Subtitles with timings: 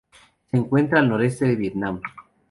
[0.49, 2.01] Se encuentra al noreste del Vietnam.